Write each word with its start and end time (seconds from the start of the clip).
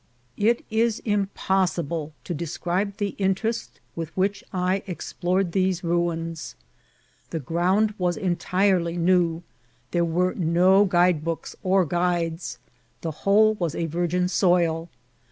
It 0.37 0.65
is 0.71 0.97
impossible 1.05 2.11
to 2.23 2.33
describe 2.33 2.97
the 2.97 3.09
interest 3.19 3.79
with 3.95 4.09
which 4.17 4.43
I 4.51 4.81
explored 4.87 5.51
these 5.51 5.83
ruins. 5.83 6.55
The 7.29 7.39
ground 7.39 7.93
was 7.99 8.17
entirely 8.17 8.97
new; 8.97 9.43
there 9.91 10.03
were 10.03 10.33
no 10.33 10.85
guide 10.85 11.23
books 11.23 11.55
or 11.61 11.85
guides; 11.85 12.57
the 13.01 13.11
whole 13.11 13.53
was 13.53 13.75
a 13.75 13.85
virgin 13.85 14.27
soil. 14.27 14.89